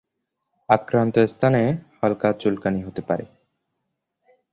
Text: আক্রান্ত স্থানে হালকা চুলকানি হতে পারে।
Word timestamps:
আক্রান্ত 0.69 1.15
স্থানে 1.25 1.61
হালকা 1.99 2.29
চুলকানি 2.33 2.79
হতে 2.81 3.01
পারে। 3.01 3.25